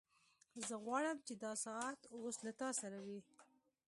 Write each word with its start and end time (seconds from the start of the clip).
زه 0.67 0.75
غواړم 0.85 1.17
چې 1.27 1.33
دا 1.43 1.53
ساعت 1.65 1.99
اوس 2.15 2.35
له 2.45 2.51
تا 2.59 2.69
سره 2.81 2.97
وي 3.05 3.19